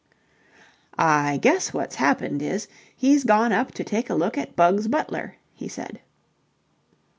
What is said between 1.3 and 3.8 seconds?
guess what's happened is, he's gone up